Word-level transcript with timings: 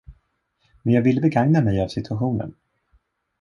Men 0.83 0.93
jag 0.93 1.01
ville 1.01 1.21
begagna 1.21 1.61
mig 1.61 1.81
av 1.81 1.87
situationen. 1.87 2.53